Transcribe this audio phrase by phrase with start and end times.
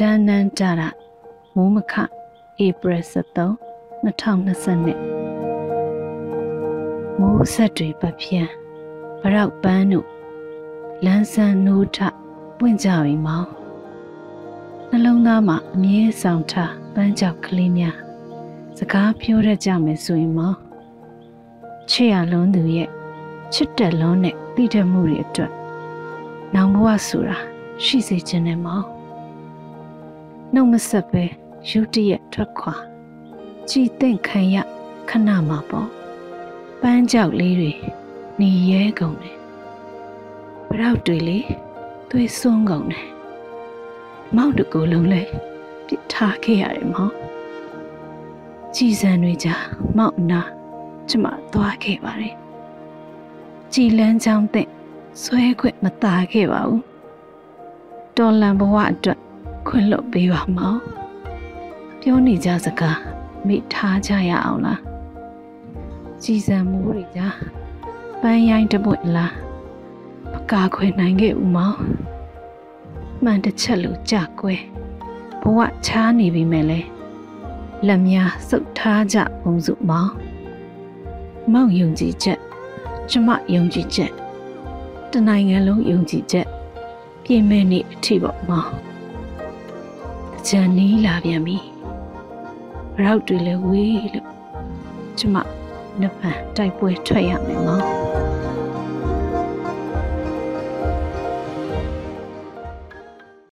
[0.00, 0.90] တန်းနန်းကြတာ
[1.54, 1.94] မိုးမခ
[2.66, 3.32] ဧပြီ23
[4.04, 4.04] 2022
[7.18, 8.50] မိုးဆက်တွေပပြန်း
[9.22, 10.08] ဗရောက်ပန်းတို့
[11.04, 11.98] လန်းဆန်းနိုးထ
[12.58, 13.48] ပွင့်ကြပြီမောင်
[14.90, 17.98] နှလုံးသားမှာအမြဲဆောင်ထားပန်းကြောက်ကလေးများ
[18.78, 20.56] စကားပြောတတ်ကြမယ်ဆိုရင်မောင်
[21.90, 22.88] ချစ်ရလွန်းသူရဲ့
[23.54, 25.52] ချစ်တယ်လွန်းတဲ့တည်တတ်မှုတွေအတွက်
[26.54, 27.38] နောင်ဘဝဆိုတာ
[27.84, 28.86] ရှိစေခြင်းနဲ့မောင်
[30.54, 31.24] နှုတ်မဆက်ပဲ
[31.70, 32.74] ရုတ်တရက်ထွက်ခွာ
[33.70, 34.56] ကြည်တဲ့ခံရ
[35.10, 35.88] ခဏမှာပေါ့
[36.82, 37.72] ပန်းကြောက်လေးတွေ
[38.40, 39.36] နေရဲကုန်တယ်
[40.70, 41.38] ပရောက်တွေလေ
[42.10, 43.06] သွေးစွန်းကုန်တယ်
[44.36, 45.22] မောက်တကူလုံးလဲ
[45.86, 47.14] ပြစ်ထားခဲ့ရတယ်မောင်
[48.74, 49.56] ကြည်စံတွေကြာ
[49.98, 50.42] မောက်နာ
[51.08, 52.34] ကျမသွားခဲ့ပါတယ်
[53.74, 54.68] ကြည်လန်းချောင်းတဲ့
[55.22, 56.82] ဆွဲခွက်မตาခဲ့ပါဘူး
[58.16, 59.20] တော်လန်ဘဝအတွက်
[59.68, 60.80] ခွင့်လွတ်ပေးပါမောင်
[62.00, 62.98] ပြောနေကြစကား
[63.46, 64.80] မိထားကြရအောင်လား
[66.22, 67.28] ကြည်စံမှုတွေကြာ
[68.20, 69.32] ပန်းရိုင်းတပွင့်လား
[70.32, 71.76] ပကာခွေနိုင်ခဲ့ဦးမောင်
[73.24, 74.54] မှန်တစ်ချက်လို့ကြကွဲ
[75.42, 76.80] ဘဝချားနေပြီမဲ့လဲ
[77.86, 80.10] လက်များစုပ်ထားကြပုံစုမောင်
[81.52, 82.38] မောင်ယုံကြည်ချက်
[83.10, 84.12] ကျမယုံကြည်ချက်
[85.12, 86.46] တနိုင်ငံလုံးယုံကြည်ချက်
[87.24, 88.70] ပြင်းမဲ့နေအထိပေါ့မောင်
[90.48, 91.58] ကြံနီးလာပြန်ပြီ
[92.94, 94.28] ဘရောက်တွေလည်းဝေးလို့
[95.18, 95.36] ကျမ
[96.00, 97.86] နှစ်ဖန်တိုက်ပွဲထွက်ရမယ်မောင်